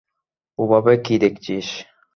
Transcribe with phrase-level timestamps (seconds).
[0.59, 1.67] ওভাবে কী দেখছিস?